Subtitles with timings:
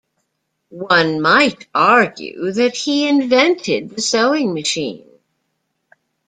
[0.89, 5.07] One might argue that he invented the sewing machine.